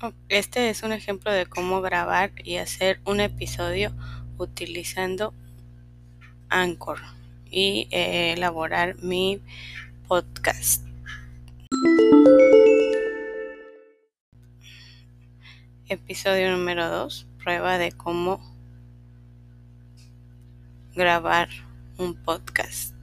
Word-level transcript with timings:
Oh, 0.00 0.12
este 0.28 0.70
es 0.70 0.84
un 0.84 0.92
ejemplo 0.92 1.32
de 1.32 1.46
cómo 1.46 1.80
grabar 1.80 2.30
y 2.44 2.58
hacer 2.58 3.00
un 3.04 3.18
episodio 3.18 3.92
utilizando 4.38 5.34
Anchor 6.48 7.00
y 7.50 7.88
eh, 7.90 8.34
elaborar 8.34 8.94
mi 9.02 9.40
podcast. 10.06 10.86
Episodio 15.88 16.52
número 16.52 16.88
2. 16.88 17.26
Prueba 17.42 17.76
de 17.76 17.90
cómo 17.90 18.40
grabar 20.94 21.48
un 21.96 22.14
podcast. 22.14 22.97